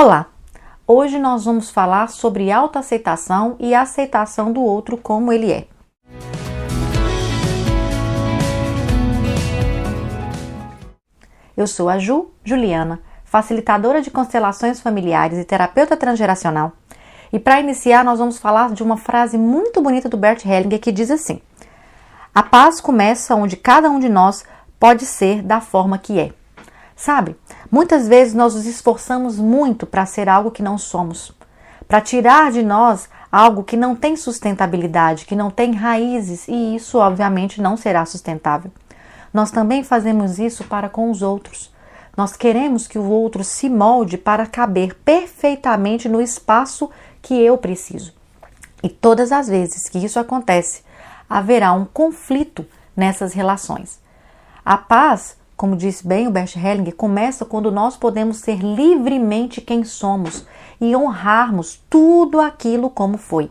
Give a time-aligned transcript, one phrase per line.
[0.00, 0.26] Olá!
[0.86, 5.66] Hoje nós vamos falar sobre autoaceitação e aceitação do outro como ele é.
[11.56, 16.74] Eu sou a Ju Juliana, facilitadora de constelações familiares e terapeuta transgeracional.
[17.32, 20.92] E para iniciar, nós vamos falar de uma frase muito bonita do Bert Hellinger que
[20.92, 21.42] diz assim:
[22.32, 24.44] A paz começa onde cada um de nós
[24.78, 26.32] pode ser da forma que é.
[26.94, 27.36] Sabe,
[27.70, 31.32] muitas vezes nós nos esforçamos muito para ser algo que não somos,
[31.86, 36.98] para tirar de nós algo que não tem sustentabilidade, que não tem raízes, e isso
[36.98, 38.70] obviamente não será sustentável.
[39.32, 41.72] Nós também fazemos isso para com os outros.
[42.16, 46.90] Nós queremos que o outro se molde para caber perfeitamente no espaço
[47.22, 48.12] que eu preciso.
[48.82, 50.82] E todas as vezes que isso acontece,
[51.28, 52.66] haverá um conflito
[52.96, 54.00] nessas relações.
[54.64, 59.82] A paz como disse bem o Bert Hellinger, começa quando nós podemos ser livremente quem
[59.82, 60.46] somos
[60.80, 63.50] e honrarmos tudo aquilo como foi.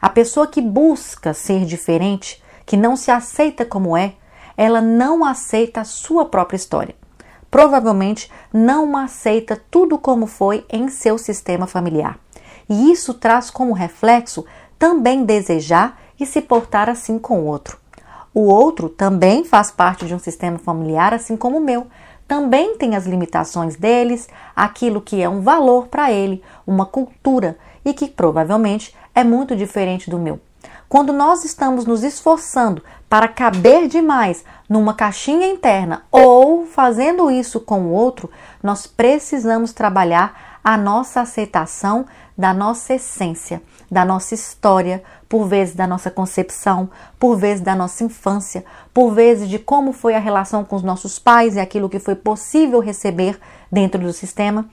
[0.00, 4.14] A pessoa que busca ser diferente, que não se aceita como é,
[4.56, 6.94] ela não aceita a sua própria história.
[7.50, 12.18] Provavelmente não aceita tudo como foi em seu sistema familiar.
[12.66, 14.46] E isso traz como reflexo
[14.78, 17.81] também desejar e se portar assim com o outro.
[18.34, 21.86] O outro também faz parte de um sistema familiar, assim como o meu.
[22.26, 27.92] Também tem as limitações deles, aquilo que é um valor para ele, uma cultura e
[27.92, 30.40] que provavelmente é muito diferente do meu.
[30.92, 37.84] Quando nós estamos nos esforçando para caber demais numa caixinha interna ou fazendo isso com
[37.84, 38.30] o outro,
[38.62, 42.04] nós precisamos trabalhar a nossa aceitação
[42.36, 48.04] da nossa essência, da nossa história, por vezes da nossa concepção, por vezes da nossa
[48.04, 48.62] infância,
[48.92, 52.16] por vezes de como foi a relação com os nossos pais e aquilo que foi
[52.16, 53.40] possível receber
[53.70, 54.66] dentro do sistema.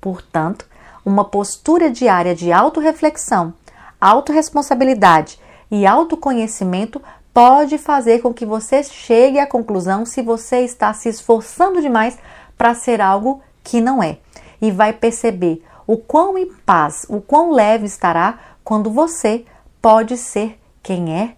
[0.00, 0.64] Portanto,
[1.04, 3.52] uma postura diária de autorreflexão,
[4.00, 5.38] autorresponsabilidade
[5.70, 7.00] e autoconhecimento
[7.32, 12.18] pode fazer com que você chegue à conclusão se você está se esforçando demais
[12.56, 14.18] para ser algo que não é.
[14.60, 19.44] E vai perceber o quão em paz, o quão leve estará quando você
[19.82, 21.34] pode ser quem é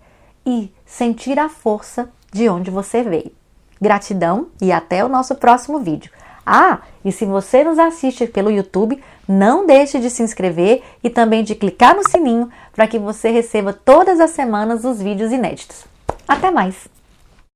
[0.46, 3.32] e sentir a força de onde você veio.
[3.80, 6.10] Gratidão e até o nosso próximo vídeo.
[6.50, 8.98] Ah, e se você nos assiste pelo YouTube,
[9.28, 13.70] não deixe de se inscrever e também de clicar no sininho para que você receba
[13.72, 15.84] todas as semanas os vídeos inéditos.
[16.26, 16.97] Até mais!